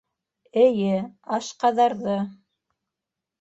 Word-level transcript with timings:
Эйе, 0.61 0.95
«Аш- 1.37 1.51
ҡаҙар»ҙы. 1.65 2.17